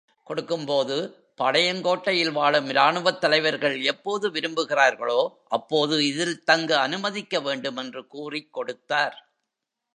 [0.23, 0.95] கொடுக்கும்போது
[1.37, 5.27] பாளையங்கோட்டையில் வாழும் இராணுவத்தலைவர்கள் எப்போது விரும்புகிறார்களோ,
[5.47, 9.31] அப்போது இதில் தங்க அனுமதிக்க வேண்டும் என்று கூறிக் கொடுத்தார்.